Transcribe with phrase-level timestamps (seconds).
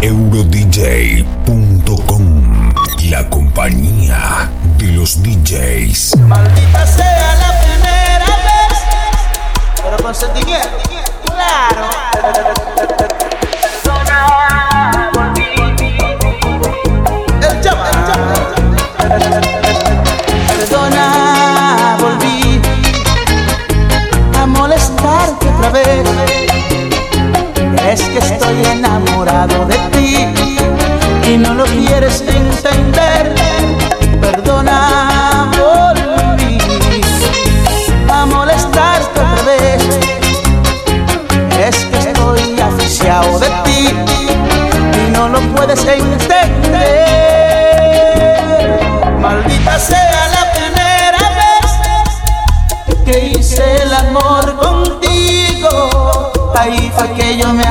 [0.00, 1.24] eurodj.com,
[3.10, 6.16] la compañía de los DJs.
[6.18, 8.78] Maldita sea la primera vez,
[9.82, 10.68] pero con sentimiento,
[11.24, 11.90] claro.
[20.46, 22.60] Perdona, volví
[24.40, 26.27] a molestarte otra vez.
[27.98, 30.28] Es que estoy enamorado de ti
[31.28, 33.34] y no lo quieres entender.
[34.20, 36.58] Perdona, volví
[38.08, 39.82] a molestarte otra vez.
[41.58, 43.88] Es que estoy aficiado de ti
[45.04, 46.68] y no lo puedes entender.
[49.20, 51.66] Maldita sea la primera vez
[53.04, 56.30] que hice el amor contigo.
[56.54, 57.64] Ahí fue que yo me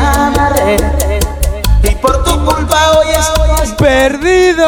[3.78, 4.66] Perdido.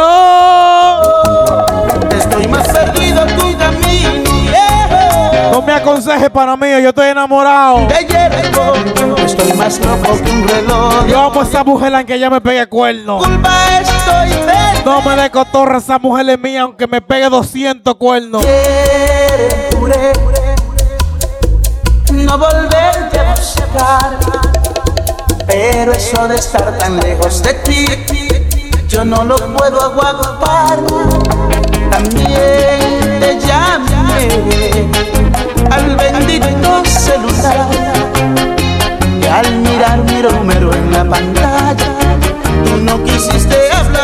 [2.11, 5.51] Estoy más perdido un camino viejo.
[5.51, 7.87] No me aconseje para mí, yo estoy enamorado.
[7.87, 8.75] De hierro,
[9.25, 11.07] estoy más loco que un reloj.
[11.07, 13.17] Yo amo a esa mujer aunque ella me pegue cuerno.
[13.19, 17.95] Culpa estoy de No me dé cotorra, esa mujer es mía aunque me pegue 200
[17.95, 18.45] cuernos.
[18.45, 20.13] querer, juré
[22.11, 24.19] no volverte a buscar.
[25.47, 27.85] Pero eso de estar tan lejos de ti,
[28.89, 30.79] yo no lo puedo aguantar.
[31.91, 34.27] También te llamé
[35.69, 37.67] al bendito celular.
[39.21, 41.85] Y al mirar mi número en la pantalla,
[42.65, 44.01] tú no quisiste hablar.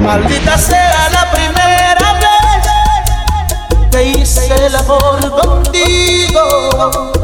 [0.00, 6.42] Maldita sea la primera vez que hice el amor contigo.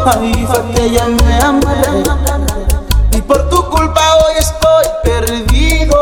[0.04, 2.53] Ahí fue que ya me amaré.
[3.26, 5.96] Por tu culpa hoy estoy perdido.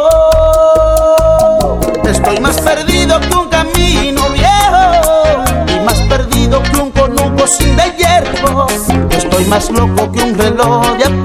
[2.05, 5.45] Estoy más perdido que un camino viejo.
[5.69, 8.67] Y más perdido que un conuco sin de hierro.
[9.11, 11.22] Estoy más loco que un reloj de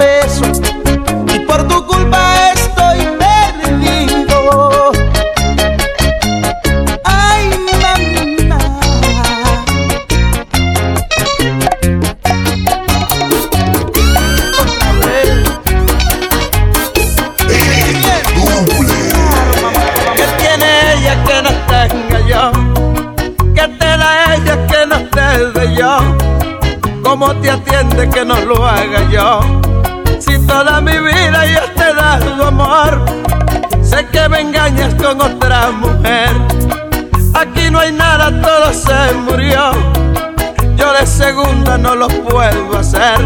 [35.08, 36.30] con otra mujer.
[37.34, 39.72] Aquí no hay nada, todo se murió.
[40.76, 43.20] Yo de segunda no lo puedo hacer.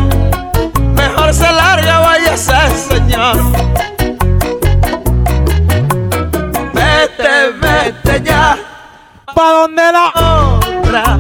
[0.96, 2.54] Mejor se larga, váyase,
[2.88, 3.36] señor.
[6.74, 8.58] Vete, vete ya
[9.34, 10.12] ¿Pa dónde la.?
[10.60, 11.18] otra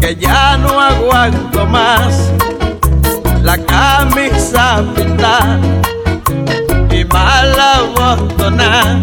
[0.00, 2.32] que ya no aguanto más
[3.42, 5.60] la camisa pintada
[7.42, 9.00] y mala botona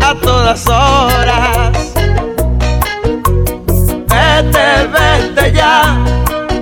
[0.00, 1.92] a todas horas.
[4.08, 5.96] Vete vete ya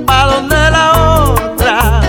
[0.07, 0.87] pa donde la
[1.33, 2.01] otra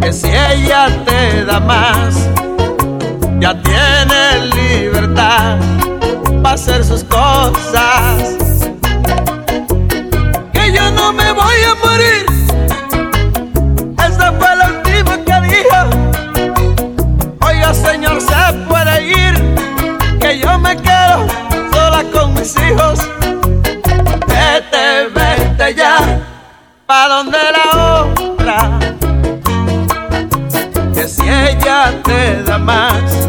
[0.00, 2.29] que si ella te da más
[20.70, 21.26] me quedo
[21.72, 23.00] sola con mis hijos.
[24.28, 25.96] Vete, vete ya.
[26.86, 28.78] Pa' donde la otra
[30.94, 33.28] que si ella te da más,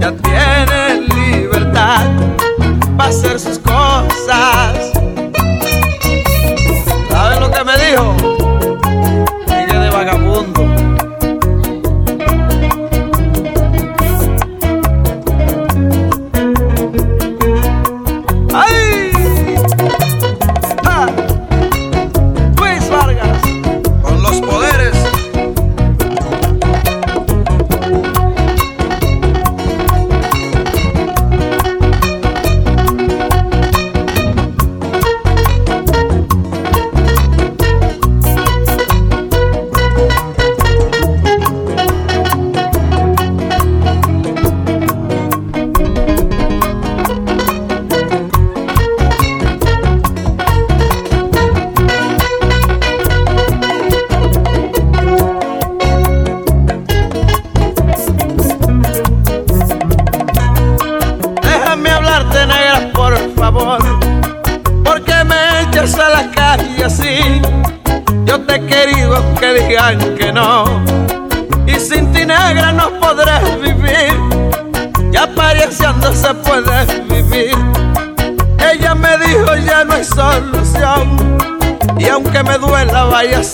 [0.00, 2.06] ya tiene libertad
[2.96, 4.93] para hacer sus cosas.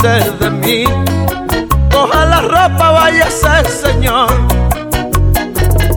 [0.02, 0.84] De mí.
[1.92, 4.30] Coja la ropa, ser señor.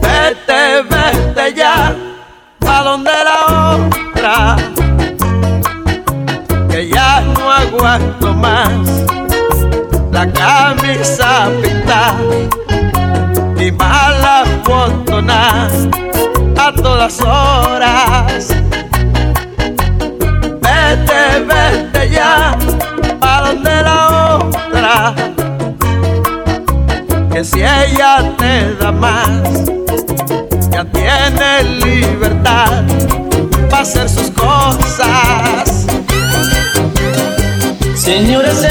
[0.02, 1.94] Vete, vete ya,
[2.66, 4.56] a donde la otra
[6.68, 8.86] que ya no aguanto más
[10.12, 12.14] la camisa pintada
[13.58, 15.88] y malas botonas
[16.58, 18.23] a todas horas.
[27.54, 29.28] Si ella te da más
[30.70, 32.82] ya tiene libertad
[33.70, 35.86] para hacer sus cosas.
[37.94, 38.68] Señora, se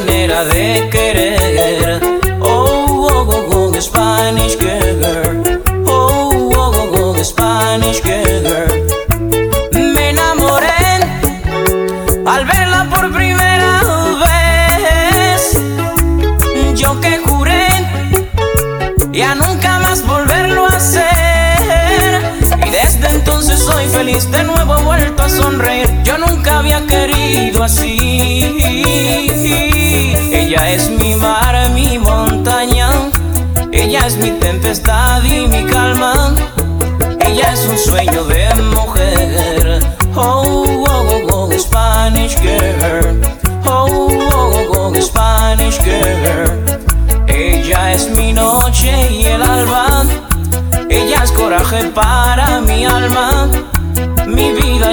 [0.00, 2.00] manera de querer.
[2.40, 5.02] Oh, oh, oh, oh, Spanish girl.
[5.86, 8.68] Oh, oh, oh, oh, Spanish girl.
[9.94, 11.00] Me enamoré
[12.24, 13.80] al verla por primera
[14.26, 15.60] vez.
[16.76, 17.66] Yo que juré
[19.10, 19.57] ya nunca
[24.18, 26.02] feliz, de nuevo he vuelto a sonreír.
[26.04, 28.58] Yo nunca había querido así.
[30.32, 32.90] Ella es mi mar, mi montaña.
[33.72, 36.34] Ella es mi tempestad y mi calma.
[37.20, 39.80] Ella es un sueño de mujer.
[40.14, 43.20] Oh, oh, oh, oh Spanish girl.
[43.66, 46.64] Oh, oh, oh, Spanish girl.
[47.26, 50.04] Ella es mi noche y el alba.
[50.88, 53.48] Ella es coraje para mi alma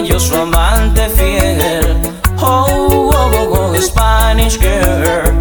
[0.03, 1.95] yo su amante fiel.
[2.39, 2.65] Oh,
[3.13, 5.33] oh, oh, oh, Spanish girl.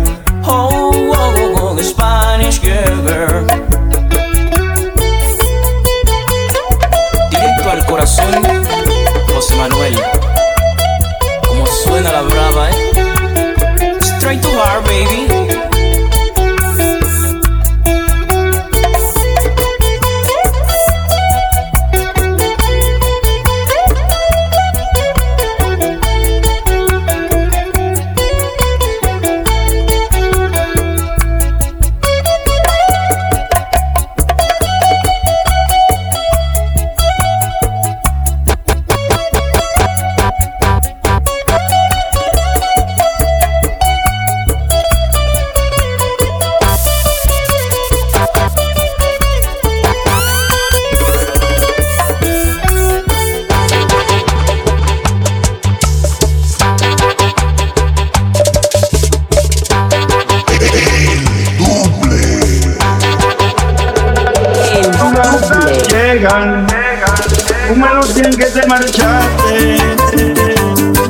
[0.47, 3.47] Oh, oh, oh, oh, Spanish girl.
[7.31, 8.43] Directo al corazón,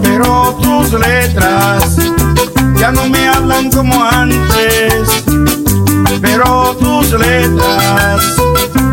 [0.02, 1.96] pero tus letras
[2.76, 5.24] ya no me hablan como antes,
[6.20, 8.22] pero tus letras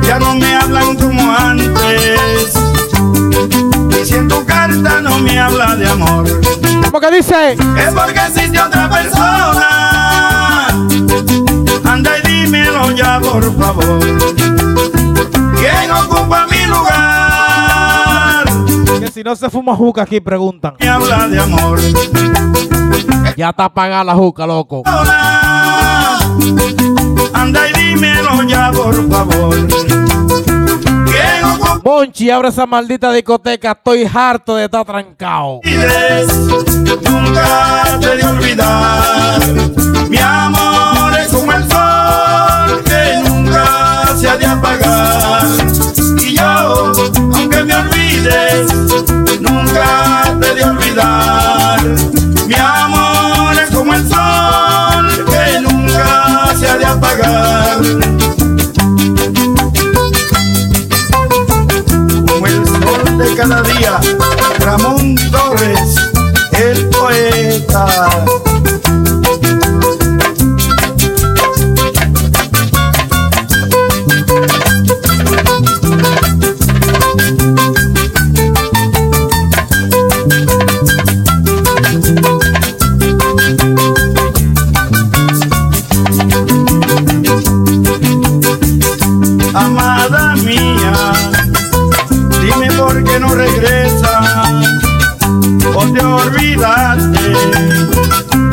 [0.07, 2.53] ya no me hablan como antes,
[4.01, 6.25] y si en tu carta no me habla de amor,
[6.85, 7.53] ¿Cómo que dice?
[7.53, 10.67] es porque existe otra persona,
[11.85, 13.99] anda y dímelo ya por favor.
[15.57, 17.10] ¿Quién ocupa mi lugar?
[19.21, 20.73] Si no se fuma juca aquí, preguntan.
[20.79, 21.79] Me habla de amor.
[23.37, 24.81] Ya está apagada la juca, loco.
[24.83, 26.17] Hola,
[27.31, 29.55] anda y dímelo ya, por favor.
[31.05, 33.73] ¿Quién ocupa Monchi, abre esa maldita discoteca.
[33.73, 35.59] Estoy harto de estar trancado.
[37.07, 39.39] Nunca te de olvidar.
[40.09, 45.43] Mi amor es como el sol que nunca se ha de apagar.
[46.19, 46.91] Y yo,
[47.51, 48.71] aunque me olvides,
[49.39, 51.81] nunca te de olvidar.
[52.47, 57.81] Mi amor es como el sol que nunca se ha de apagar.
[62.27, 63.99] como el sol de cada día.
[64.59, 65.95] Ramón Torres,
[66.53, 68.40] el poeta.
[93.11, 94.65] Qué no regresas
[95.75, 97.33] o te olvidaste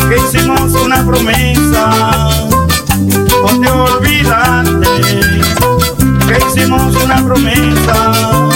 [0.08, 2.28] que hicimos una promesa
[3.44, 5.20] o te olvidaste
[6.26, 8.47] que hicimos una promesa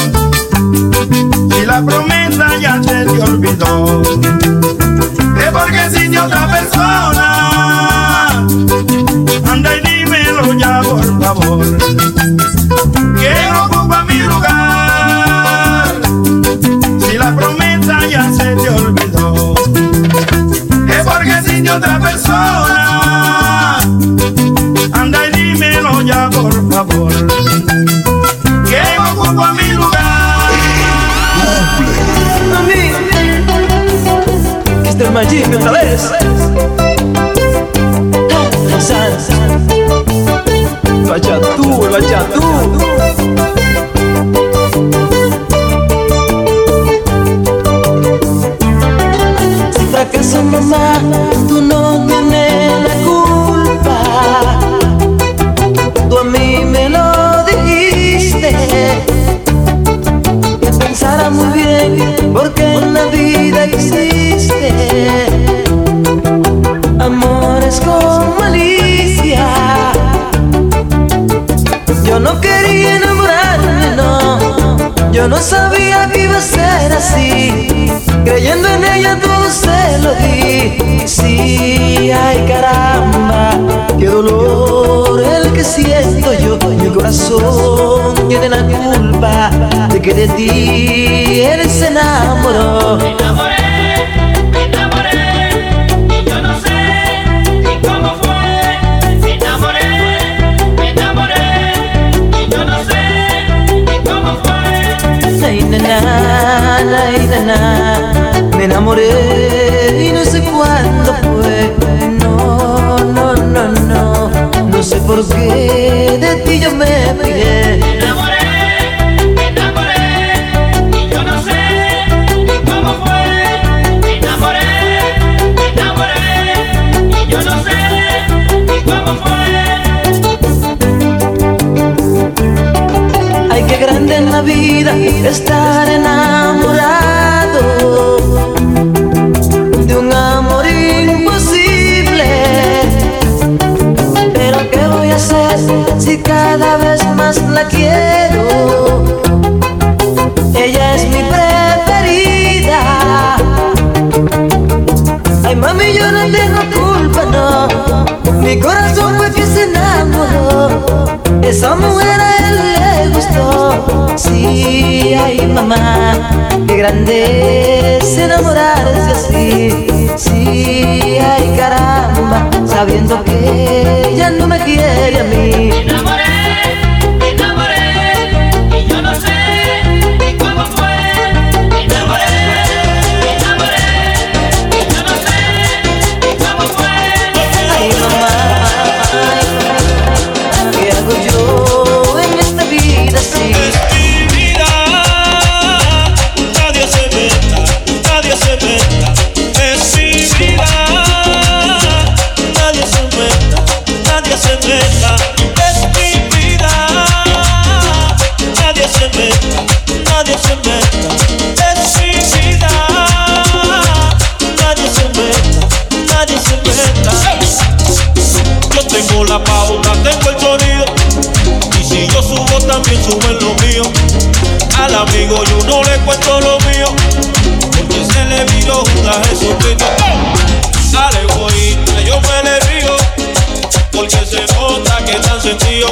[235.80, 235.88] Yo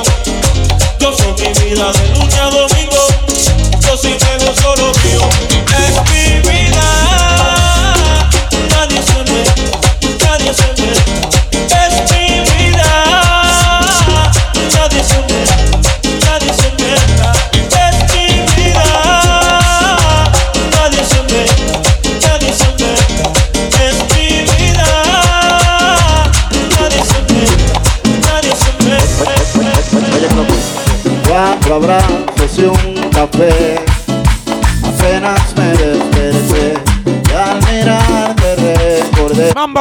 [1.17, 3.07] soy mi vida de lucha domingo.
[3.81, 4.13] Yo soy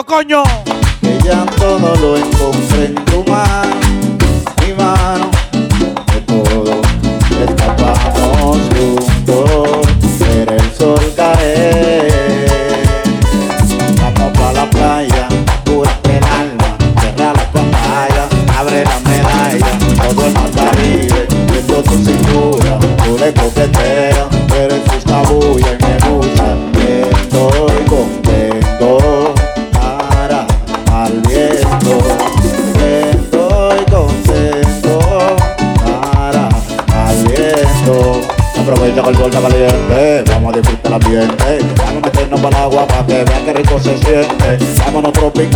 [0.04, 0.44] coño.
[1.02, 2.39] Ella todo lo entiende.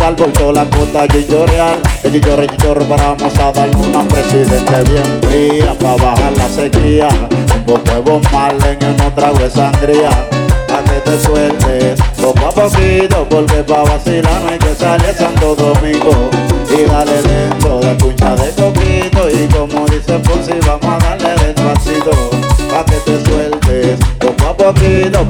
[0.04, 1.80] sal, la cota chichorreal.
[2.02, 7.08] De chichorre, chichorre, vamos a dar una presidente bien fría para bajar la sequía.
[7.66, 10.10] Los huevos malen en un trago de sangría.
[10.68, 15.54] Pa' que te suelte, poco a poquito, porque pa' vacilar no hay que salir Santo
[15.54, 16.30] Domingo.
[16.68, 20.43] Y dale dentro de cuña de coquito y como dice por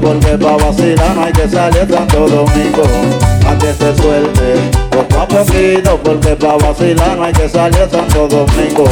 [0.01, 2.83] porque pa' vacilar no hay que salir tanto domingo.
[3.47, 4.55] A que se suelte
[4.91, 8.85] poco a poquito porque pa' vacilar no hay que salir tanto domingo.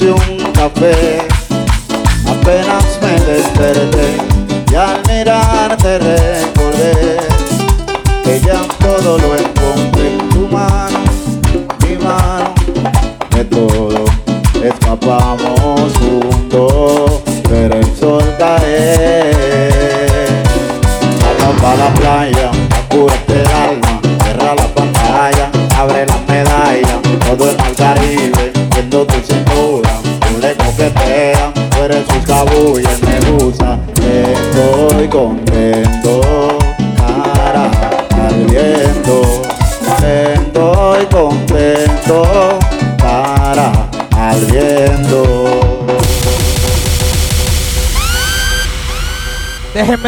[0.00, 0.39] seu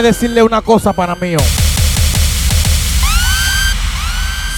[0.03, 1.37] Decirle una cosa para mí.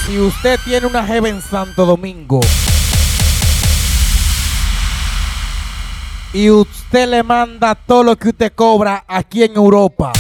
[0.07, 2.41] Si usted tiene una jeva en Santo Domingo
[6.33, 10.13] y usted le manda todo lo que usted cobra aquí en Europa,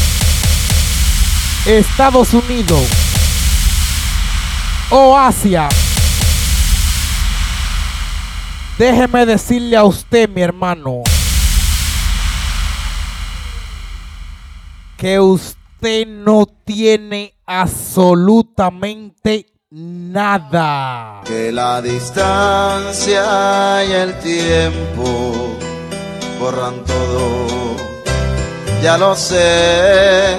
[1.64, 2.86] Estados Unidos
[4.90, 5.70] o Asia,
[8.76, 11.02] déjeme decirle a usted, mi hermano,
[15.04, 21.20] que usted no tiene absolutamente nada.
[21.26, 25.58] Que la distancia y el tiempo
[26.40, 27.76] borran todo.
[28.82, 30.38] Ya lo sé,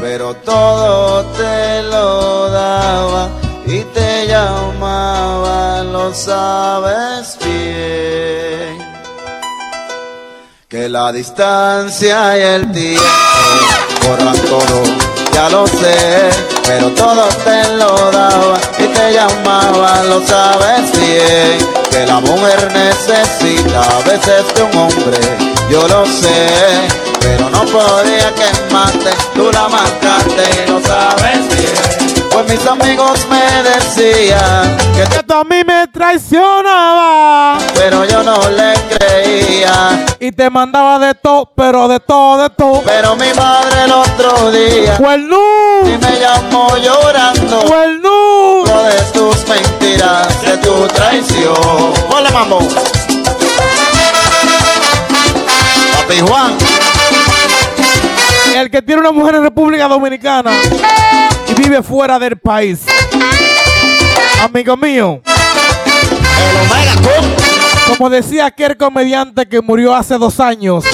[0.00, 3.28] pero todo te lo daba
[3.66, 8.84] y te llamaba, lo sabes bien.
[10.68, 13.35] Que la distancia y el tiempo
[14.14, 14.82] todo,
[15.32, 16.30] ya lo sé,
[16.66, 21.58] pero todo te lo daba y te llamaba, lo sabes bien.
[21.90, 25.18] Que la mujer necesita a veces de un hombre,
[25.70, 26.88] yo lo sé,
[27.20, 32.05] pero no podía quemarte, tú la marcaste y lo sabes bien.
[32.46, 38.74] Pues mis amigos me decían que tú a mí me traicionaba pero yo no le
[38.96, 40.06] creía.
[40.20, 42.82] y te mandaba de todo, pero de todo, de todo.
[42.84, 45.36] Pero mi madre el otro día ¡Cuernú!
[45.86, 48.64] y me llamó llorando ¡Cuernú!
[48.66, 51.92] Lo de tus mentiras, de tu traición.
[52.14, 52.58] Hola, mambo.
[55.96, 56.56] Papi Juan,
[58.56, 60.50] El que tiene una mujer en República Dominicana
[61.46, 62.86] y vive fuera del país.
[64.42, 65.20] Amigo mío,
[67.86, 70.86] como decía aquel comediante que murió hace dos años,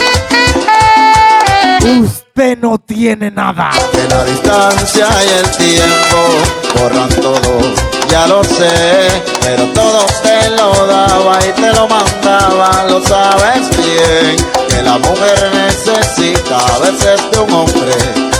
[2.01, 3.71] usted no tiene nada.
[3.93, 7.61] Que la distancia y el tiempo borran todo,
[8.09, 14.62] ya lo sé, pero todo te lo daba y te lo mandaba, lo sabes bien.
[14.73, 17.95] Que la mujer necesita a veces de un hombre,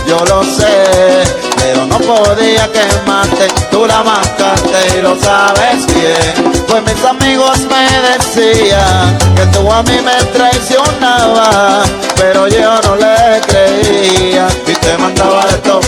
[0.07, 1.23] yo lo sé,
[1.57, 6.65] pero no podía quemarte, tú la marcaste y lo sabes bien.
[6.67, 13.39] Pues mis amigos me decían que tú a mí me traicionabas, pero yo no le
[13.41, 14.47] creía.
[14.65, 15.81] Y te mandaba de todo,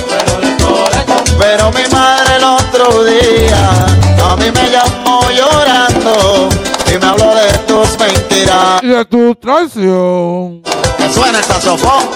[1.39, 3.95] pero mi madre el otro día
[4.31, 6.49] a mí me llamó llorando
[8.07, 8.83] mentiras.
[8.83, 10.61] Y de tu traición.
[10.97, 12.09] Que suena el saxofón.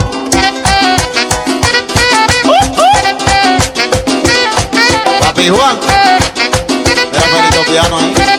[5.21, 5.77] Papi Juan.
[7.11, 8.38] Mira Felito Piano ahí.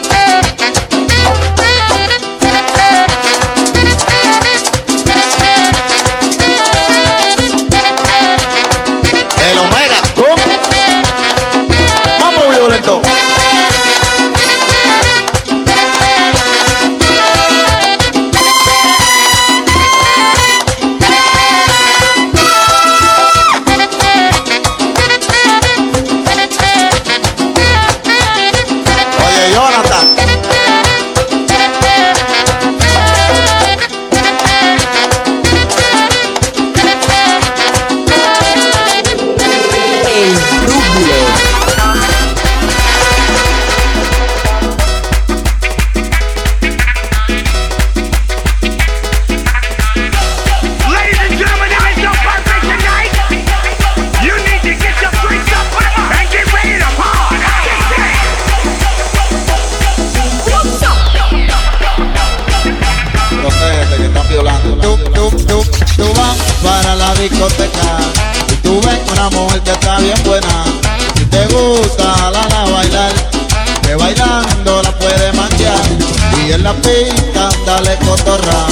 [76.80, 78.66] Pista, dale cotorra,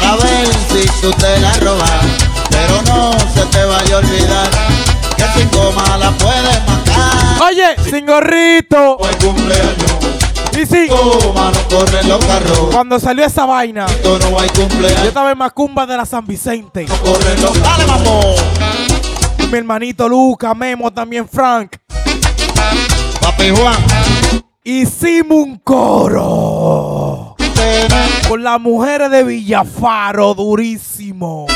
[0.00, 1.90] para ver si tú te la robas.
[2.50, 4.50] Pero no se te vaya a olvidar,
[5.16, 7.42] que sin goma la puedes matar.
[7.48, 8.96] Oye, sin gorrito.
[8.96, 9.92] Hoy cumpleaños,
[10.60, 12.58] Y sí, goma no corren los carros.
[12.72, 16.26] cuando salió esa vaina, Esto no hay yo cumpleaños, estaba en Macumba de la San
[16.26, 16.86] Vicente.
[16.88, 18.34] no corren los Dale, mambo.
[19.50, 21.76] Mi hermanito Luca, Memo, también Frank.
[23.20, 23.76] Papi Juan,
[24.64, 26.97] Hicimos un coro.
[28.28, 31.46] Con las mujeres de Villafaro, durísimo.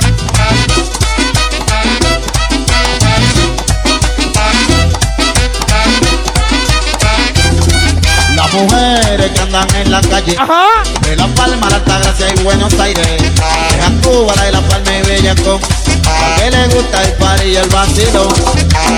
[8.35, 10.37] las mujeres que andan en la calle.
[10.39, 10.67] Ajá.
[11.03, 13.07] De La Palma, La Altagracia y Buenos Aires.
[13.07, 15.61] De Cuba, la de La Palma y Bellacón.
[16.07, 18.29] A que le gusta el party y el vacilo.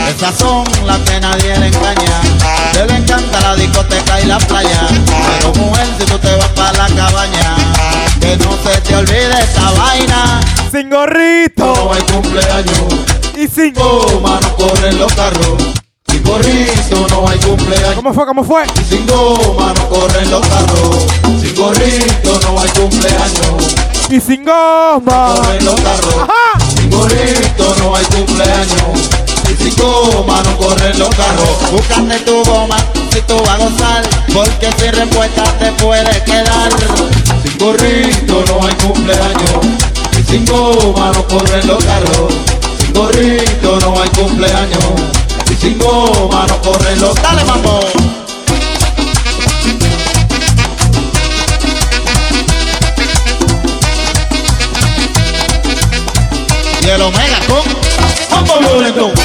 [0.09, 2.21] Esas son las que nadie le engaña.
[2.73, 4.87] Se le encanta la discoteca y la playa.
[5.39, 7.57] Pero mujer, si tú te vas para la cabaña,
[8.21, 10.41] que no se te olvide esta vaina.
[10.71, 11.75] Sin gorrito.
[11.75, 12.95] No hay cumpleaños.
[13.37, 13.75] Y sin.
[13.75, 15.63] Goma no corren los carros.
[16.09, 17.95] Sin gorrito no hay cumpleaños.
[17.95, 18.27] ¿Cómo fue?
[18.27, 18.65] ¿Cómo fue?
[18.89, 21.07] Sin goma no corren los carros.
[21.41, 23.75] Sin gorrito no hay cumpleaños.
[24.11, 25.35] Y sin goma.
[25.35, 26.15] Corren los carros.
[26.23, 26.64] Ajá.
[26.95, 29.11] Sin gorrito no hay cumpleaños.
[29.51, 31.73] Y sin goma no corren los carros.
[31.73, 32.77] Búscate tu goma
[33.13, 34.03] si tú vas a gozar.
[34.33, 36.71] Porque sin respuesta te puede quedar.
[37.43, 39.67] Sin gorrito no hay cumpleaños.
[40.19, 42.33] Y sin goma no corren los carros.
[42.79, 44.85] Sin gorrito no hay cumpleaños.
[45.51, 47.81] Y sin goma no corren los Dale, mambo.
[56.85, 57.63] Y el Omega con
[58.31, 59.24] Mambo Violento.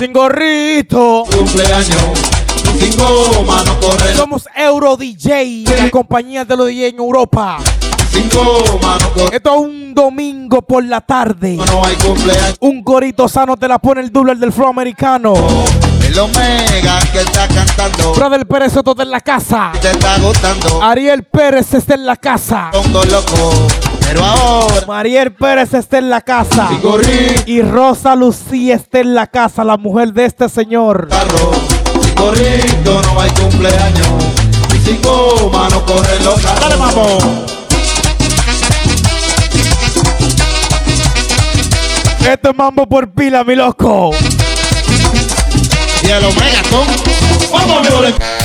[0.00, 1.24] Sin gorrito.
[1.30, 1.94] Cumpleaños.
[2.78, 7.58] Sin goma no corren los Somos Euro DJ, la compañía de los DJ en Europa.
[8.10, 11.58] Sin goma no corren Esto es un domingo por la tarde.
[11.66, 12.56] no hay cumpleaños.
[12.60, 15.34] Un gorito sano te la pone el doble del flow americano.
[16.02, 18.14] El Omega que está cantando.
[18.14, 19.72] Brother Pérez Soto está en la casa.
[19.82, 20.82] Te está gustando.
[20.82, 22.70] Ariel Pérez está en la casa.
[22.72, 23.89] Pongo loco.
[24.12, 24.86] Pero ahora.
[24.88, 26.68] Mariel Pérez está en la casa.
[27.46, 31.08] Y Rosa Lucía está en la casa, la mujer de este señor.
[31.08, 31.52] carro.
[32.02, 34.08] Sin gorrito no hay cumpleaños.
[34.74, 36.60] Y sin goma no corren los carros.
[36.60, 37.18] Dale, mambo.
[42.28, 44.10] Esto es mambo por pila, mi loco.
[46.02, 46.62] Y el Omega
[47.52, 48.39] Mambo Violento.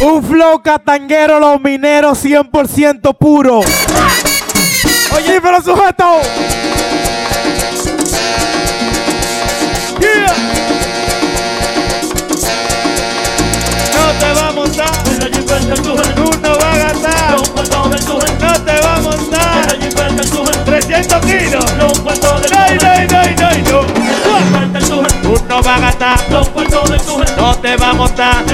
[0.00, 3.60] Un flow catanguero, los mineros 100% puro.
[5.16, 6.20] Oye, pero sujeto.
[10.00, 10.34] Yeah.
[13.94, 14.52] No te va a.
[16.14, 17.36] Tú no vas a gastar.
[18.40, 19.78] No te va a montar.
[20.64, 21.64] 300 kilos.
[21.76, 22.38] No, no, no,
[23.70, 23.77] no,
[25.62, 25.62] no.
[25.62, 26.18] Tú no vas a gastar.
[27.36, 28.44] No te va a montar.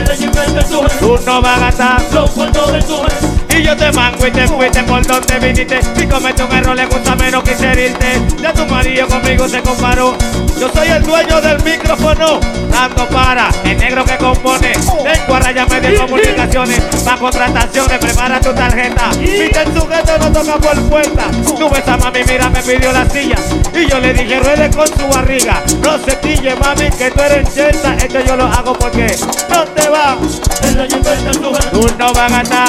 [1.00, 2.02] Tú no vas a gastar.
[3.50, 5.80] Y yo te mango y te fuiste por donde viniste.
[5.96, 8.20] Si cometes un error, le gusta menos que herirte.
[8.40, 10.16] Ya tu marido conmigo se comparó.
[10.58, 12.40] Yo soy el dueño del micrófono.
[12.70, 14.72] Dando para el negro que compone.
[14.72, 16.80] Tengo a raya media comunicaciones.
[17.04, 19.10] Para contrataciones, prepara tu tarjeta.
[19.18, 21.24] Viste el sujeto, no toca por puerta.
[21.30, 23.36] Tu esa mami, mira, me pidió la silla.
[23.74, 25.62] Y yo le dije, ruede con su barriga.
[25.82, 27.94] No se pille, mami, que tú eres cheta.
[27.94, 29.16] Esto yo lo hago porque
[29.50, 30.16] no te va.
[31.72, 32.68] Tú no vas a gastar.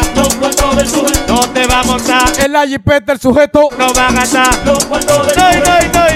[1.28, 2.23] No te va a montar.
[2.39, 3.69] El la jipeta, el sujeto.
[3.78, 4.49] No va a gastar.
[4.65, 5.56] No, no, no,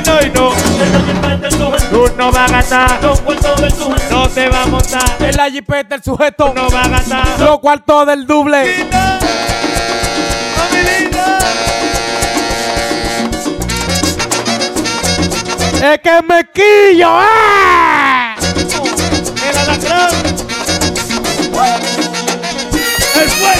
[0.06, 1.80] no, no.
[1.90, 3.00] Tú no vas a gastar.
[4.12, 5.16] No te va a montar.
[5.20, 6.56] El la jipeta, el sujeto cuartos.
[6.56, 7.40] No va a gastar.
[7.40, 8.78] Los cuartos del doble.
[8.78, 9.20] Linda,
[10.74, 11.40] linda.
[15.92, 18.36] Es que es mequillo, ¡ah!
[19.50, 20.10] ¡El alacrán!
[23.16, 23.59] ¡El fuego!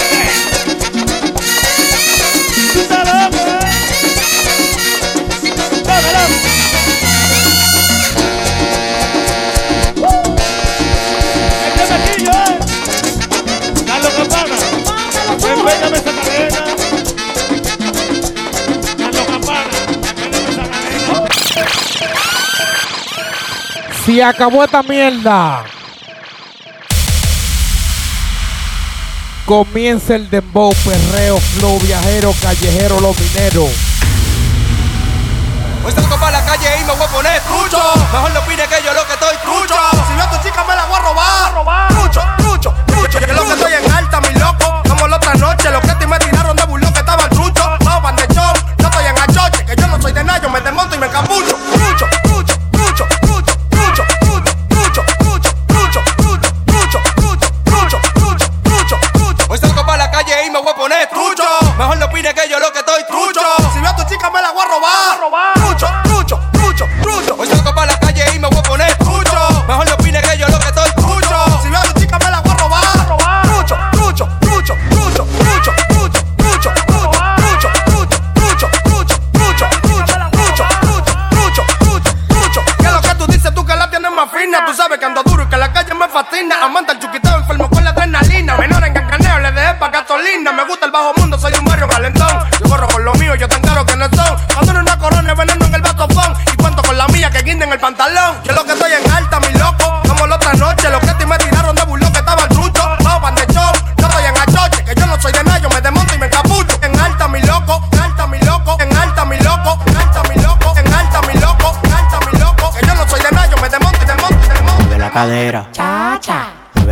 [24.10, 25.62] Si acabó esta mierda.
[29.46, 33.70] Comienza el dembow, perreo, flow, viajero, callejero, los mineros.
[35.84, 37.78] Hoy salgo para la calle y me voy a poner trucho.
[38.12, 39.76] Mejor no opine que yo lo que estoy trucho.
[40.08, 41.88] Si veo a tu chica me la voy a robar.
[41.90, 43.18] Trucho, trucho, trucho.
[43.20, 44.82] Que lo que estoy en alta, mi loco.
[44.88, 46.18] Como la otra noche, los que te me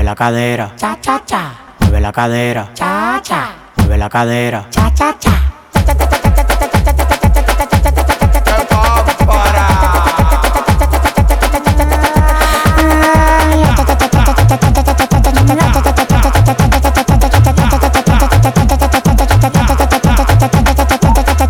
[0.08, 0.72] la cadera.
[0.74, 1.50] Cha, cha, cha.
[1.80, 2.70] Mueve la cadera.
[2.72, 3.50] Cha, cha.
[3.76, 4.66] Mueve la cadera.
[4.70, 5.30] Cha, cha, cha.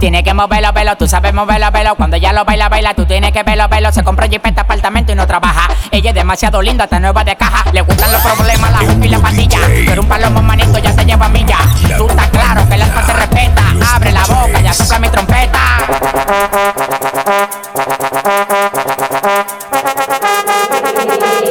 [0.01, 1.95] Tienes que moverlo, velo, tú sabes moverlo, velo.
[1.97, 3.93] Cuando ella lo baila, baila, tú tienes que verlo, velo.
[3.93, 5.69] Se compró jipeta, apartamento y no trabaja.
[5.91, 7.37] Ella es demasiado linda, está nueva de.
[7.73, 9.59] Le gustan los problemas, la juca y la pastilla.
[9.87, 11.59] Pero un palomo manito ya se lleva milla.
[11.97, 13.63] Tú estás claro que el alfa se respeta.
[13.95, 15.61] Abre la boca, ya toca mi trompeta.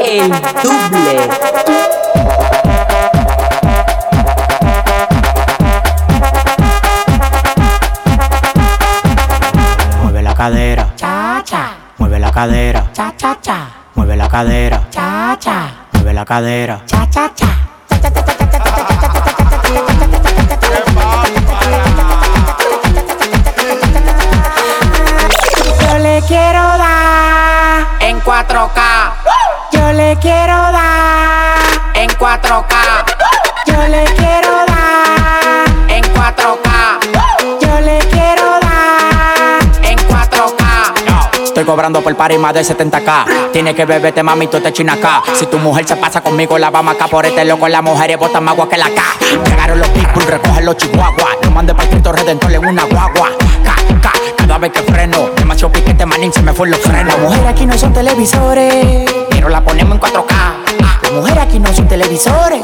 [0.03, 0.29] El
[0.63, 1.29] doble.
[10.01, 10.93] Mueve la cadera.
[10.95, 11.71] Cha, cha.
[11.97, 12.89] Mueve la cadera.
[12.93, 13.67] Cha, cha, cha.
[13.95, 14.87] Mueve la cadera.
[14.89, 15.76] Cha, cha.
[16.07, 16.83] Mueve la cadera.
[16.85, 17.47] Cha, cha, cha.
[25.81, 28.81] Yo le quiero dar en 4K.
[29.73, 31.59] Yo le quiero dar
[31.95, 32.75] en 4K.
[33.65, 34.46] Yo le quiero
[41.57, 43.51] Estoy cobrando por party más de 70k.
[43.51, 45.23] Tienes que beberte, mami, tú te china acá.
[45.33, 47.67] Si tu mujer se pasa conmigo, la vamos acá por este loco.
[47.67, 49.01] Las mujeres botan más agua que la K.
[49.43, 51.37] Llegaron los people, recogen los chihuahuas.
[51.41, 53.31] Lo mandé para el Cristo Redentor en una guagua.
[53.63, 53.75] Ca,
[54.37, 55.31] cada vez que freno.
[55.35, 57.07] Demasiado piquete, manín, se me fue los frenos.
[57.07, 61.01] Las mujeres aquí no son televisores, Pero la ponemos en 4K.
[61.01, 62.61] las mujeres aquí no son televisores.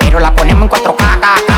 [0.00, 0.96] Pero la ponemos en 4K.
[0.96, 1.51] K, K, 4K,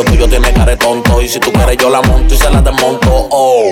[0.00, 1.20] Mío tuyo tiene cara de tonto.
[1.20, 3.28] Y si tú quieres, yo la monto y se la desmonto.
[3.30, 3.70] Oh,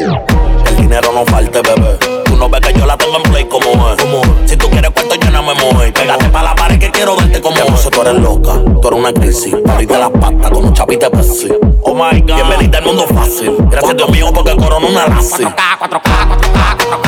[0.66, 1.96] el dinero no falte, bebé.
[2.24, 4.50] Tú no ves que yo la tengo en play como es.
[4.50, 5.80] Si tú quieres cuarto, yo no me muevo.
[5.90, 7.88] Pégate pa' la pared que quiero verte como es.
[7.88, 9.54] tú eres loca, tú eres una crisis.
[9.66, 11.48] Ahorita las patas con un chapite Pepsi.
[11.82, 13.56] Oh my God, bienvenida al mundo fácil.
[13.70, 15.44] Gracias Dios mío porque corona una lazi.
[15.44, 17.07] 4K, 4K, 4K, 4K,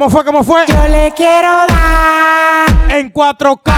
[0.00, 0.24] ¿Cómo fue?
[0.24, 0.64] ¿Cómo fue?
[0.66, 3.70] Yo le quiero dar En 4K.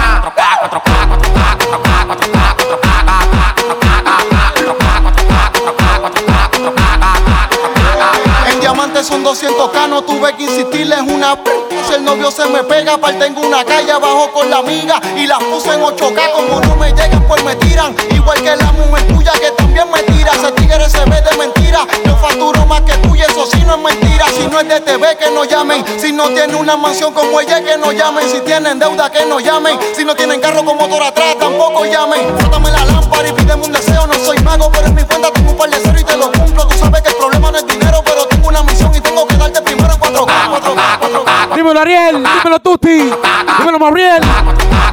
[8.52, 11.50] En diamantes son 200k, no tuve que insistirle, es una p.
[11.88, 15.26] Si el novio se me pega, pal tengo una calle abajo con la amiga y
[15.26, 16.32] las puse en 8k.
[16.36, 17.96] Como no me llegan, pues me tiran.
[18.12, 20.30] Igual que la mujer tuya que también me tira.
[20.30, 21.80] Ese tigre se ve de mentira.
[22.04, 24.11] Yo facturo más que tú y eso sí no es mentira.
[24.30, 25.84] Si no es de TV, que no llamen.
[25.98, 28.28] Si no tiene una mansión como ella, que no llamen.
[28.28, 29.78] Si tienen deuda, que no llamen.
[29.96, 32.20] Si no tienen carro con motor atrás, tampoco llamen.
[32.38, 34.06] Frótame la lámpara y pídeme un deseo.
[34.06, 36.30] No soy mago, pero en mi cuenta tengo un par de cero y te lo
[36.32, 36.66] cumplo.
[36.66, 39.36] Tú sabes que el problema no es dinero, pero tengo una misión y tengo que
[39.36, 41.54] darte primero en 4K, 4K, 4K.
[41.56, 43.12] Dímelo Ariel, dímelo Tuti,
[43.58, 44.22] dímelo Mariel.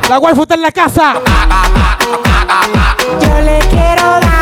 [0.10, 1.14] La waifu está en la casa.
[3.22, 4.39] Yo le quiero dar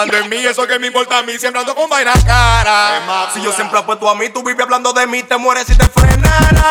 [0.00, 3.30] hablando de mí, eso que me importa a mí, siempre ando con vaina cara.
[3.34, 5.84] Si yo siempre apuesto a mí, tú vives hablando de mí, te mueres si te
[5.84, 6.64] frenara.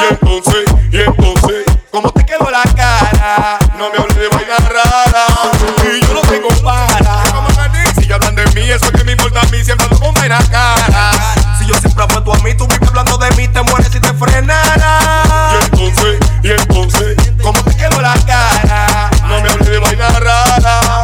[0.00, 3.58] Y entonces, y entonces, ¿cómo te quedó la cara?
[3.78, 5.26] No me hables de vaina rara.
[5.84, 7.22] Y yo no tengo para.
[7.94, 11.10] Sigue hablando de mí, eso que me importa a mí, siempre ando con vaina cara.
[11.58, 14.12] Si yo siempre apuesto a mí, tú vives hablando de mí, te mueres si te
[14.14, 14.98] frenara.
[15.52, 19.10] Y entonces, y entonces, ¿cómo te quedó la cara?
[19.28, 21.03] No me hables de vaina rara.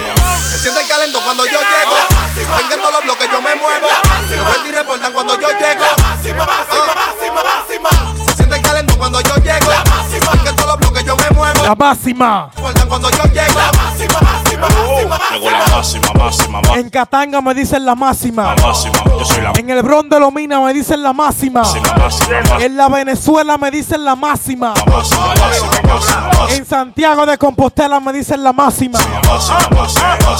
[0.61, 1.95] Se siente calento cuando yo llego.
[2.55, 3.87] Venga todos los bloques, yo me muevo.
[4.29, 5.85] Los y reportan cuando yo llego.
[8.27, 9.71] Se siente calento cuando yo llego.
[10.31, 11.63] Venga todos los bloques, yo me muevo.
[11.63, 12.51] La máxima.
[12.55, 14.40] Reportan cuando yo llego.
[15.31, 16.77] Llegó la máxima, máxima, máxima.
[16.79, 18.55] En Katanga me dicen la máxima.
[18.55, 19.03] máxima.
[19.05, 21.61] Yo soy la En el Bron de Lomina me dicen la máxima.
[21.61, 22.57] máxima, máxima, máxima.
[22.63, 24.73] En la Venezuela me dicen la máxima.
[24.85, 26.31] máxima, máxima, máxima.
[26.49, 28.99] En Santiago de Compostela me dicen la máxima.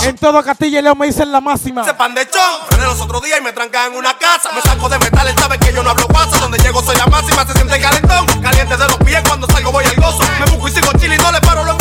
[0.03, 1.81] En todo Castilla y León me dicen la máxima.
[1.81, 2.41] Ese pan de chon.
[2.69, 4.49] Frené los otros días y me trancan en una casa.
[4.53, 6.37] Me saco de metal, él sabe que yo no hablo guasa.
[6.39, 8.25] Donde llego soy la máxima, se siente calentón.
[8.41, 10.23] Caliente de los pies cuando salgo voy al gozo.
[10.39, 11.63] Me busco y sigo chile y no le paro.
[11.63, 11.75] Los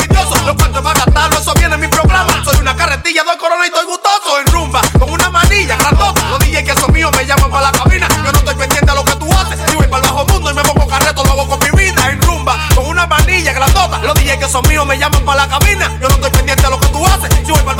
[3.01, 4.41] Soy una carretilla, doy corona y estoy gustoso.
[4.41, 6.29] En rumba, con una manilla grandota.
[6.31, 8.09] Los DJ que son míos me llaman para la cabina.
[8.09, 9.59] Yo no estoy pendiente a lo que tú haces.
[9.69, 12.11] Si voy para el bajo mundo y me pongo carreto, lo hago con mi vida.
[12.11, 13.99] En rumba, con una manilla grandota.
[14.03, 15.91] Los DJ que son míos me llaman para la cabina.
[16.01, 17.31] Yo no estoy pendiente a lo que tú haces.
[17.45, 17.80] Si voy para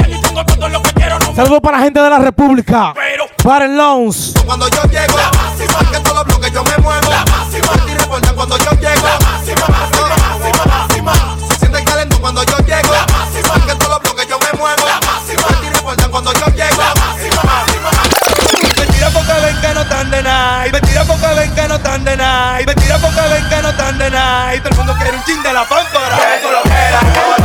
[1.35, 2.93] Saludos para la gente de la República.
[3.43, 4.33] Para el Loans.
[4.45, 5.91] Cuando yo llego, la máxima.
[5.91, 7.09] Que todos los bloques yo me muevo.
[7.09, 7.71] La máxima.
[7.87, 9.07] Y reportan cuando yo llego.
[9.07, 11.13] La máxima, máxima, máxima, máxima.
[11.49, 12.93] Se siente calento cuando yo llego.
[12.93, 13.65] La máxima.
[13.65, 14.85] Que todos los bloques yo me muevo.
[14.85, 15.47] La máxima.
[15.63, 16.81] Y reportan cuando yo llego.
[16.81, 17.89] La máxima, máxima.
[18.77, 20.65] Mentira porque ven que no están de nada.
[21.07, 22.67] porque ven que no están de night.
[22.67, 24.63] Me tira porque ven que no están de night.
[24.63, 26.17] Todo el mundo quiere un chin de la pámpara.
[26.37, 27.40] Eso lo que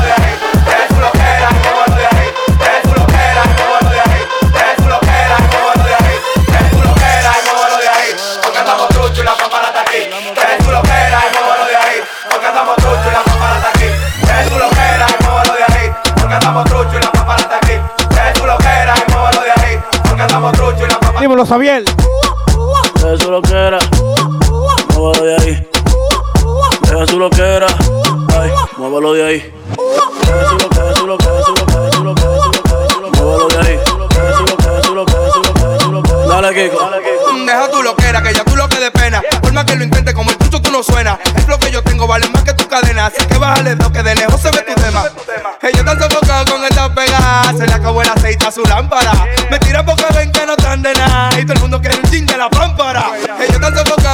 [48.51, 49.12] su lámpara.
[49.51, 51.30] Me tiran porque ven que no están de nada.
[51.38, 53.11] Y todo el mundo quiere un ching de la pámpara.
[53.40, 53.57] Ellos.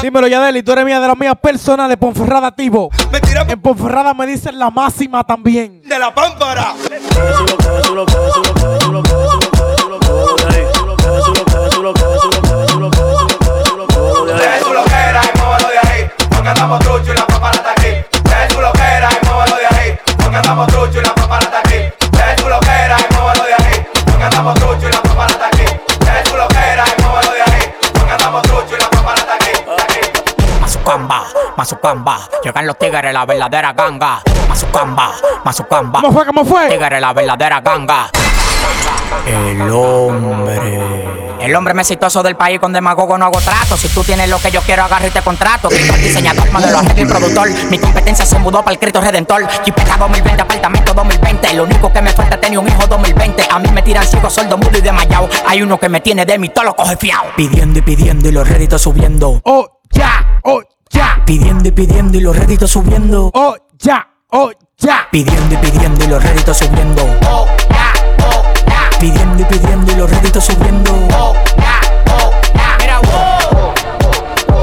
[0.02, 2.90] Dímelo, Yadeli, tú eres mía de las mías personales, Ponferrada Tivo.
[3.10, 3.20] Me
[3.52, 5.82] En Ponferrada me dicen la máxima también.
[5.82, 6.74] De la pámpara.
[16.30, 17.88] Porque andamos trucho y la papá está aquí.
[17.88, 18.48] De ahí.
[20.16, 20.81] Porque.
[31.62, 34.20] Mazucamba, llegan los tigres, la verdadera ganga.
[34.48, 35.12] Mazucamba,
[35.44, 36.00] Mazucamba.
[36.00, 36.26] ¿Cómo fue?
[36.26, 36.68] ¿Cómo fue?
[36.68, 38.10] Tigres, la verdadera ganga.
[39.24, 41.06] El hombre.
[41.40, 43.76] El hombre más exitoso del país con demagogo no hago trato.
[43.76, 45.68] Si tú tienes lo que yo quiero, agarro y te contrato.
[45.68, 47.48] Diseñador, modelo, arreglo y productor.
[47.70, 49.48] Mi competencia se mudó para el Cristo Redentor.
[49.64, 51.54] Jipeta 2020, apartamento 2020.
[51.54, 53.46] Lo único que me falta es tener un hijo 2020.
[53.52, 55.28] A mí me tiran ciego, sordo, mudo y desmayado.
[55.46, 57.26] Hay uno que me tiene de mí, todo lo coge fiao.
[57.36, 59.40] Pidiendo y pidiendo y los réditos subiendo.
[59.44, 60.60] Oh, ya, oh,
[60.92, 61.22] ya.
[61.26, 63.30] Pidiendo y pidiendo y los réditos subiendo.
[63.34, 65.08] Oh, ya, oh, ya.
[65.10, 67.02] Pidiendo y pidiendo y los réditos subiendo.
[67.28, 67.92] Oh, ya,
[68.26, 68.98] oh, ya.
[68.98, 70.92] Pidiendo y pidiendo y los réditos subiendo.
[71.14, 71.80] Oh, ya,
[72.14, 72.76] oh, ya.
[72.78, 73.72] Mira, wow.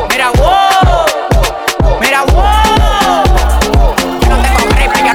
[0.10, 2.00] Mira, wow.
[2.00, 3.24] Mira, wow.
[4.22, 5.14] Yo no tengo gripe, ya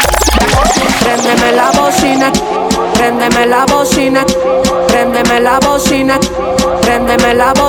[1.01, 2.33] Préndeme la bocina,
[2.95, 4.25] préndeme la bocina,
[4.89, 6.19] préndeme la bocina,
[6.83, 7.64] préndeme la bocina.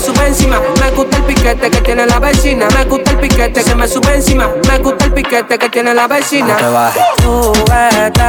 [0.00, 3.62] Me sube encima, me gusta el piquete que tiene la vecina, me gusta el piquete
[3.62, 6.54] que me sube encima, me gusta el piquete que tiene la vecina.
[6.54, 7.02] No te bajes.
[7.22, 8.22] Súbete,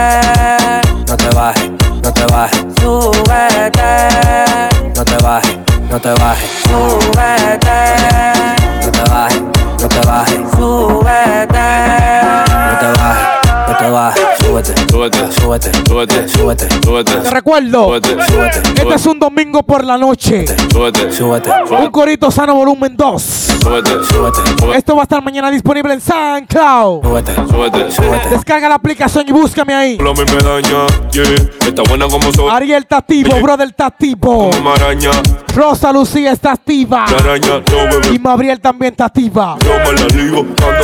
[1.08, 1.72] No te bajes,
[2.04, 3.82] no te bajes, súbete,
[4.96, 5.58] no te bajes,
[5.90, 7.80] no te bajes, súbete,
[8.84, 9.42] no te bajes,
[9.82, 11.68] no te bajes, súbete.
[12.50, 13.31] no te bajes,
[13.82, 19.20] te bajes, súbete, súbete, súbete, súbete, súbete, súbete, Te recuerdo, súbete, súbete, este es un
[19.20, 20.46] domingo por la noche.
[20.72, 23.22] súbete, súbete, Un corito sano volumen 2.
[23.64, 27.04] súbete, súbete, Esto va a estar mañana disponible en SoundCloud.
[27.04, 28.30] súbete, súbete, súbete.
[28.30, 29.98] Descarga la aplicación y búscame ahí.
[29.98, 31.24] Lo me daña, yeah.
[31.68, 32.50] Está buena como soy.
[32.52, 34.50] Ariel está activo, brother está activo.
[34.52, 35.12] Como araña,
[35.56, 37.06] Rosa Lucía está activa.
[37.10, 38.14] no.
[38.14, 39.58] Y Mabriel también está activa.
[39.64, 40.10] Yo me la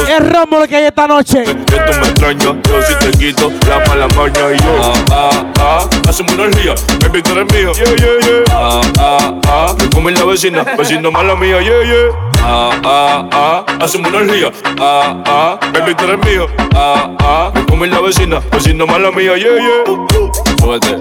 [0.06, 1.44] sé Es Romo lo que hay esta noche.
[1.44, 2.44] que tú me extrañas.
[2.64, 4.82] Yo si te quito la mala maña y yo.
[4.82, 5.90] Ah, ah, ah.
[6.10, 7.72] Hacemos una energía, baby, tú eres mío.
[7.74, 8.44] Yeah, yeah, yeah.
[8.52, 9.76] Ah, ah, ah.
[9.80, 12.30] Me come la vecina, vecino mala mía, yeah, yeah.
[12.44, 13.66] Ah, ah, ah.
[13.82, 14.52] Hacemos una energía.
[14.80, 15.60] Ah, ah.
[15.74, 16.48] Baby, tú eres mío.
[16.76, 17.52] Ah, ah.
[17.54, 20.28] Me come la vecina, vecino mala mía, yeah, yeah.
[20.60, 20.98] Súbete,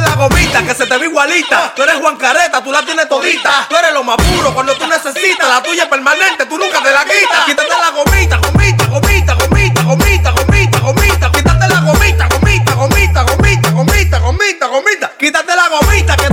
[0.02, 1.74] la gomita que se te ve igualita.
[1.76, 3.66] Tú eres Juan Careta, tú la tienes todita.
[3.70, 5.48] Tú eres lo más puro cuando tú necesitas.
[5.48, 7.46] La tuya es permanente, tú nunca te la quitas.
[7.46, 11.32] Quítate la gomita, gomita, gomita, gomita, gomita, gomita, gomita.
[11.32, 15.12] Quítate la gomita, gomita, gomita, gomita, gomita, gomita, gomita.
[15.18, 16.25] Quítate la gomita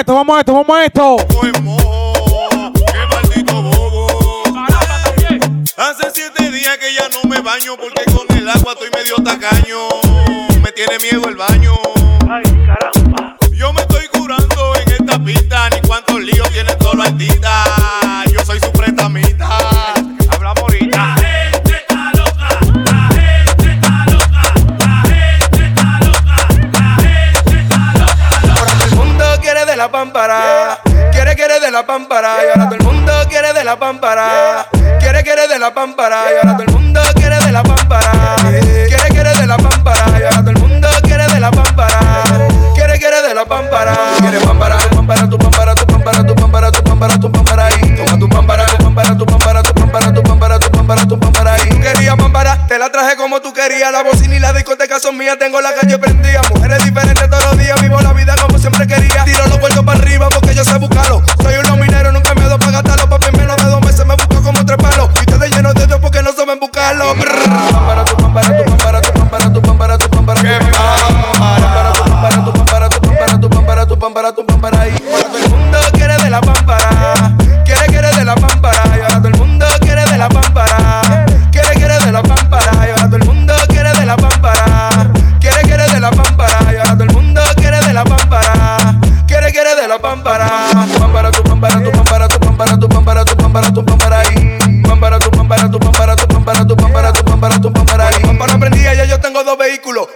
[0.00, 2.09] esto, vamos a esto, vamos a esto.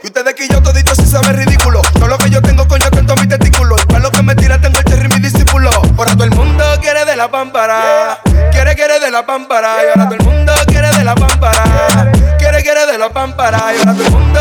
[0.03, 1.83] Y ustedes que yo todito si sabe ridículo.
[1.95, 3.85] Todo lo que yo tengo, coño, tanto mis testículos.
[3.87, 5.71] Para lo que me tira, tengo el cherry, mi discípulo.
[5.97, 8.21] Ahora todo el mundo quiere de la pámpara.
[8.53, 9.77] Quiere, quiere de la pámpara.
[9.85, 12.13] Y ahora todo el mundo quiere de la pámpara.
[12.39, 13.59] Quiere, quiere de la pámpara.
[13.75, 14.41] Y ahora todo el mundo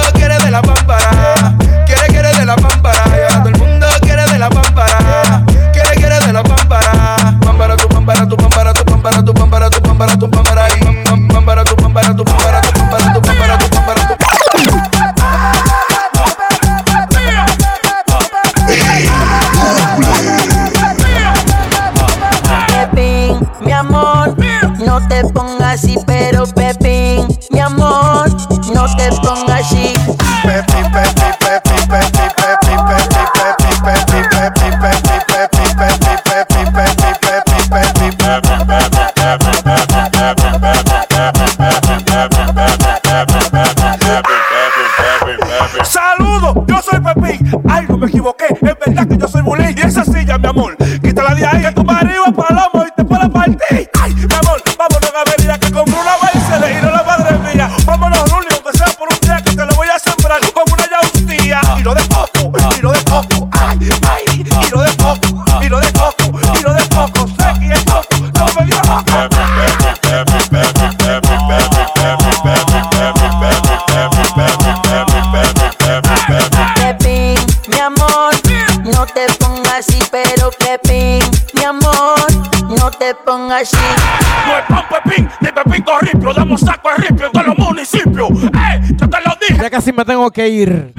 [90.23, 90.93] tengo que ir.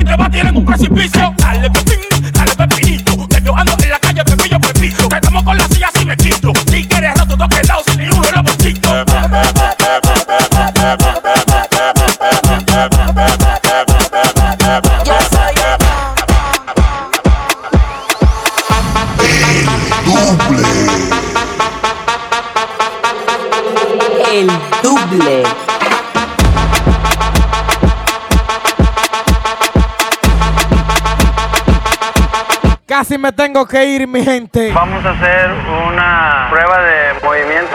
[33.05, 34.73] casi me tengo que ir, mi gente.
[34.73, 35.51] Vamos a hacer
[35.89, 37.74] una prueba de movimiento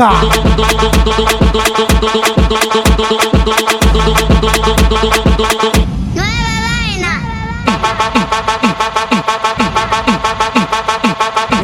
[0.00, 0.06] Mi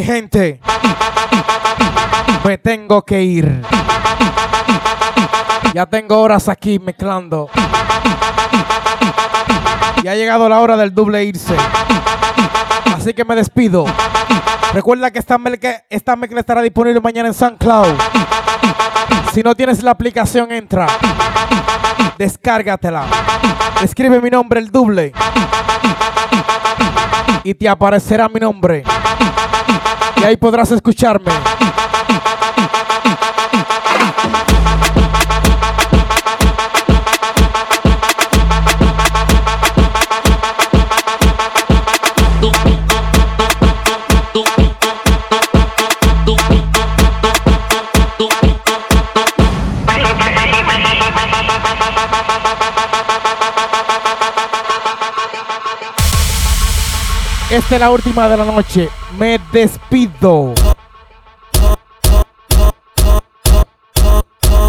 [0.04, 0.60] gente,
[2.44, 3.62] me tengo que ir.
[5.72, 7.48] Ya tengo horas aquí mezclando.
[10.04, 11.56] Ya ha llegado la hora del doble irse.
[12.94, 13.86] Así que me despido.
[14.72, 17.94] Recuerda que esta mezcla, esta estará disponible mañana en SoundCloud.
[19.32, 20.86] Si no tienes la aplicación, entra.
[22.18, 23.04] Descárgatela.
[23.82, 25.12] Escribe mi nombre, el doble.
[27.44, 28.82] Y te aparecerá mi nombre.
[30.16, 31.32] Y ahí podrás escucharme.
[57.48, 58.88] Esta es la última de la noche.
[59.16, 60.52] Me despido.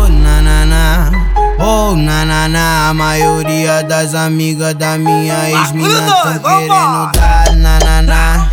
[0.09, 1.11] na na na.
[1.59, 7.79] Oh, na na na, a maioria das amigas da minha ex-mina tão querendo dar na
[7.79, 8.49] na na.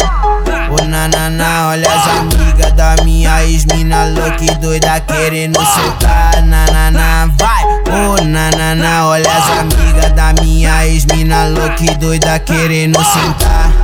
[0.71, 6.43] Oh, na na na, olha as amigas da minha ex-mina louca e doida querendo soltar
[6.47, 7.27] na na na.
[7.39, 12.99] Vai, oh, na na na, olha as amigas da minha ex-mina louca e doida querendo
[13.05, 13.84] sentar.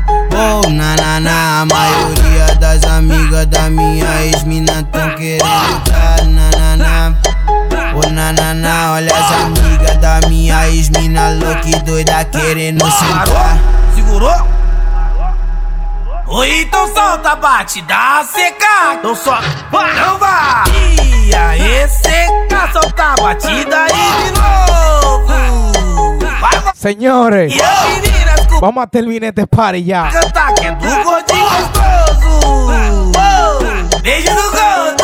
[0.43, 1.61] Oh, na na na.
[1.61, 7.15] A maioria das amigas da minha ex-mina tão querendo dar na na na.
[7.93, 8.93] Oh, na na na.
[8.93, 13.59] Olha as amigas da minha ex-mina louca e doida querendo sentar.
[13.93, 14.47] Segurou?
[16.25, 18.95] Oi, então solta a batida seca.
[18.95, 19.39] Então só
[19.71, 20.63] não vai.
[21.03, 26.19] E aí, seca, solta a batida aí de novo.
[26.39, 26.73] Vai,
[27.47, 28.10] E meninas com
[28.61, 30.09] vamos a terminar este party ya.
[30.11, 33.11] cantar que é do gordinho gostoso.
[34.03, 35.03] Beijo do gordo.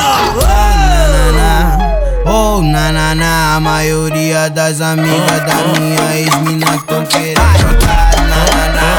[2.29, 8.45] Oh, na na na, a maioria das amigas da minha ex-mina tão querendo dar na
[8.53, 8.89] na na.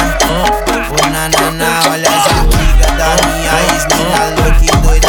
[0.91, 5.09] Oh, na na na, olha as amigas da minha ex-mina louca e doida.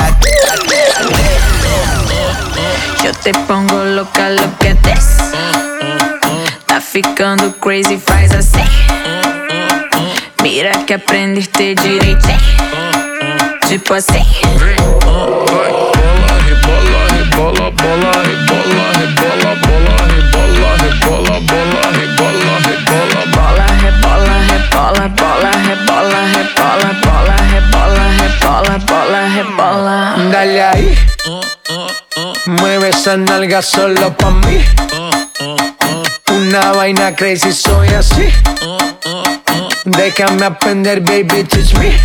[3.03, 5.17] Yo te pongo loca, lo que des.
[6.67, 8.88] Tá ficando crazy, faz assim.
[10.41, 12.37] Mira que aprendiste direitinho.
[13.67, 14.25] Tipo assim.
[14.57, 15.35] Rebola,
[15.95, 18.89] bola, rebola, rebola, bola, rebola,
[20.79, 29.95] rebola, bola, rebola, rebola, Bola, rebola, rebola, bola, rebola, rebola, bola, rebola, rebola, bola, rebola.
[30.31, 30.95] Dale ahí.
[32.45, 34.63] Mueve esa nalga solo pa' mí.
[36.31, 38.29] Una vaina crazy, soy así.
[39.91, 41.97] Déjame aprender, baby, teach me.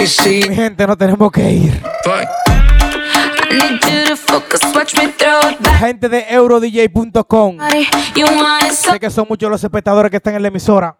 [0.00, 1.82] Y si Mi gente, no tenemos que ir.
[2.06, 7.58] I need you to focus, watch me throw it La gente de eurodj.com.
[8.72, 10.96] Sé que son muchos los espectadores que están en la emisora,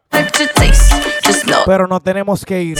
[1.64, 2.78] pero no tenemos que ir.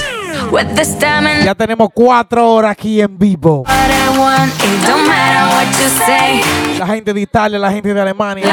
[1.45, 3.64] Ya tenemos cuatro horas aquí en vivo.
[6.79, 8.45] La gente de Italia, la gente de Alemania,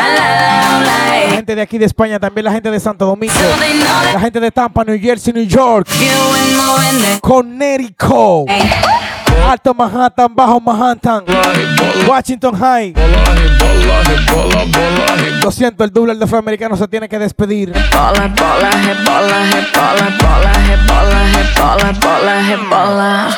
[1.28, 3.34] La gente de aquí de España, también la gente de Santo Domingo,
[4.14, 5.88] la gente de Tampa, New Jersey, New York.
[7.22, 8.50] Connecticut,
[9.42, 11.24] Alto Manhattan, Bajo Manhattan,
[12.08, 12.94] Washington High.
[15.44, 17.74] Lo siento, el doble de afroamericano se tiene que despedir.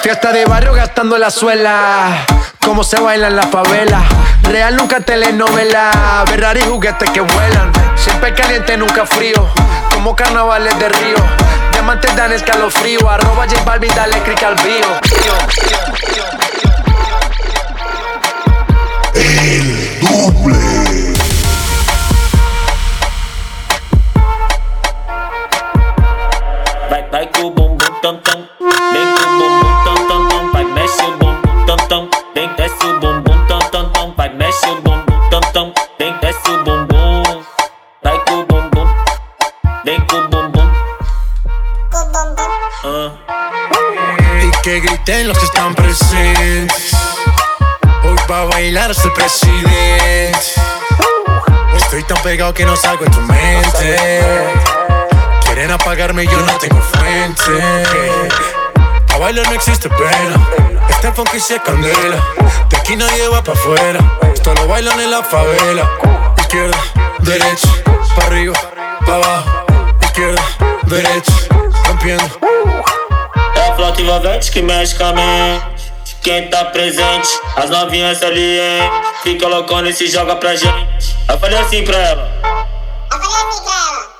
[0.02, 2.26] Fiesta de barrio gastando la suela.
[2.66, 4.04] como se baila en la favela.
[4.44, 7.72] Real nunca telenovela, Ferrari juguetes que vuelan.
[7.96, 9.48] Siempre caliente, nunca frío,
[9.94, 11.16] como carnavales de río.
[11.86, 14.90] Diamantes dan escalofrío, arroba J Balvin, dale click al bio.
[26.90, 28.50] Vai, vai com o bumbum tam tam.
[28.90, 30.52] Vem com o bumbum tam tam tam.
[30.54, 32.10] Vai, mexe o bumbum tam tam.
[32.34, 34.14] Vem, desce o bumbum tam tam tam.
[34.18, 35.85] Vai, mexe o bumbum tam tam.
[44.42, 46.92] Y que griten los que están presentes.
[48.04, 50.40] Hoy va a bailar hasta el presidente.
[51.78, 54.22] Estoy tan pegado que no salgo en tu mente.
[55.46, 57.44] Quieren apagarme y yo no tengo fuente.
[59.14, 60.48] A bailar no existe pena.
[60.90, 62.24] Este funky se candela.
[62.70, 64.00] De aquí nadie va pa' afuera.
[64.34, 65.90] Esto lo bailan en la favela.
[66.38, 66.78] Izquierda,
[67.20, 67.68] derecha,
[68.16, 68.56] pa' arriba,
[69.06, 69.66] pa' abajo.
[70.02, 70.44] Izquierda,
[70.84, 71.34] derecha,
[72.08, 76.16] É a flauta envolvente que mexe com a mente.
[76.22, 78.92] Quem tá presente, as novinhas ali, hein?
[79.24, 81.16] Fica loucona e se joga pra gente.
[81.28, 82.32] Eu falei assim pra ela.
[83.12, 84.16] Eu falei assim pra ela.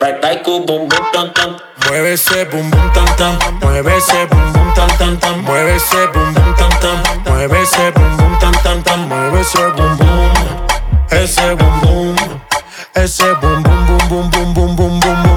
[0.00, 1.56] Vai, vai com o bumbum tam tam.
[1.86, 6.68] Mueve esse bumbum tan tan, Mueve esse bumbum tan tan tan, Mueve esse bumbum tan
[6.80, 10.30] tan, Mueve esse bumbum tan tan tan, Mueve esse bumbum.
[11.10, 12.14] Esse bumbum.
[12.94, 15.27] Esse bumbum bum bum bum bum bum bum.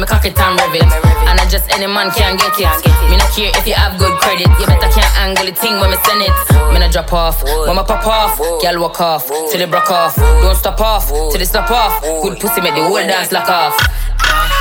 [0.00, 0.90] Me cock it and rev it.
[1.28, 2.72] And I just any man can get it.
[3.12, 4.48] Me not care if you have good credit.
[4.56, 6.32] You better can't angle the thing when me send it.
[6.72, 8.38] Me not drop off, when me pop off.
[8.38, 10.16] Girl walk off, till it broke off.
[10.16, 12.00] Don't stop off, till it stop off.
[12.02, 13.76] Good pussy make the whole dance lock off.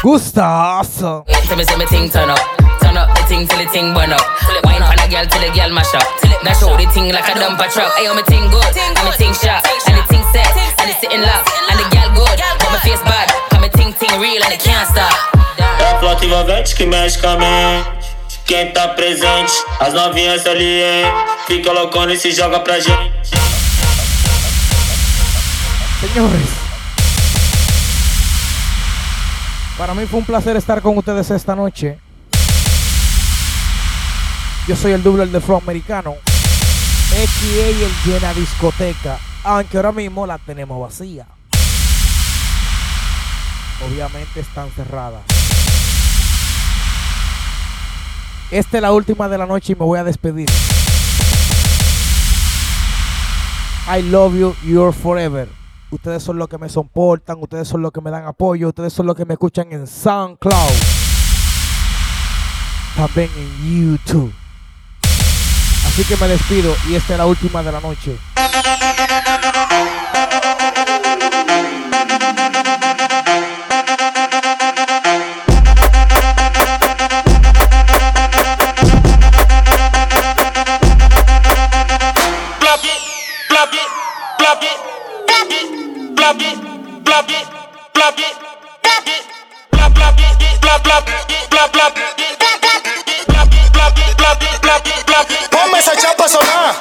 [0.04, 1.26] Gustazo.
[1.26, 2.40] Tell me say me thing turn up.
[2.82, 4.26] Turn up the thing till the thing burn up.
[4.64, 6.08] Wine on a girl till the girl mash up.
[6.44, 7.92] That show the thing like a dumper truck.
[8.00, 10.48] Ayo, me thing good, and me thing sharp, and the thing set,
[10.80, 13.49] and the sitting lock, and the girl good, but my face bad.
[13.90, 15.16] Thing thing real and it can't stop.
[15.80, 18.16] É a flota envolvente que mexe com a mente.
[18.46, 21.06] Quem tá presente, as novinhas ali, hein?
[21.48, 23.30] Fica loucona e se joga pra gente.
[26.02, 26.50] Señores,
[29.76, 32.00] para mí fue un placer estar con ustedes esta noche.
[34.68, 37.68] Yo soy el doble del flow americano, a.k.a.
[37.68, 41.26] el llena discoteca, aunque ahora mismo la tenemos vacía.
[43.88, 45.22] Obviamente están cerradas.
[48.52, 50.50] Esta es la última de la noche y me voy a despedir.
[53.88, 55.48] I love you, you're forever.
[55.92, 59.08] Ustedes son los que me soportan, ustedes son los que me dan apoyo, ustedes son
[59.08, 60.54] los que me escuchan en SoundCloud.
[62.96, 64.34] También en YouTube.
[65.88, 68.18] Así que me despido y esta es la última de la noche.
[95.50, 96.76] Ponme esa chapa sonar.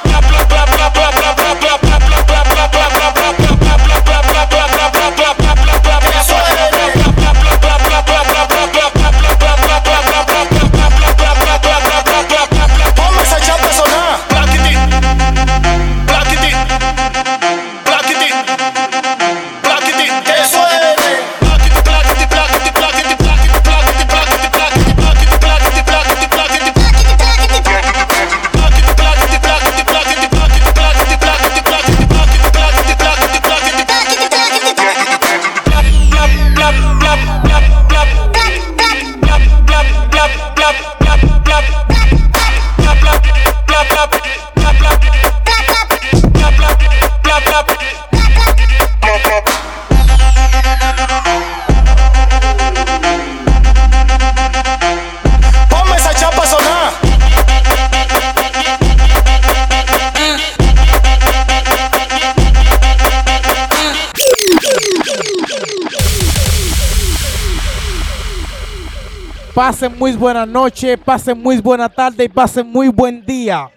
[69.69, 73.69] Pasen muy buena noche, pasen muy buena tarde y pasen muy buen día.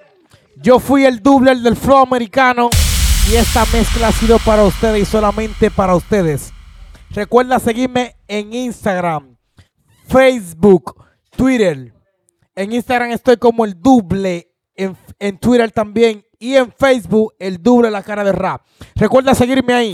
[0.56, 2.70] Yo fui el doble del flow americano
[3.30, 6.50] y esta mezcla ha sido para ustedes y solamente para ustedes.
[7.10, 9.36] Recuerda seguirme en Instagram,
[10.08, 10.94] Facebook,
[11.36, 11.92] Twitter,
[12.54, 14.48] En Instagram estoy como el Double.
[14.74, 16.24] En, en Twitter también.
[16.38, 18.62] Y en Facebook, el Double La Cara de Rap.
[18.94, 19.92] Recuerda seguirme ahí.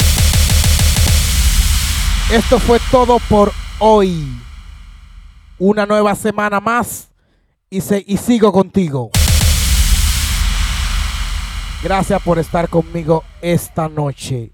[2.30, 4.38] Esto fue todo por hoy.
[5.58, 7.08] Una nueva semana más.
[7.70, 9.10] Y, se- y sigo contigo.
[11.82, 14.52] Gracias por estar conmigo esta noche.